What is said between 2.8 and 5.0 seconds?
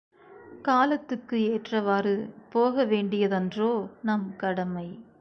வேண்டியதன்றோ நம் கடமை?